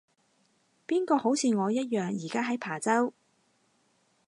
[0.87, 3.13] 邊個好似我一樣而家喺琶洲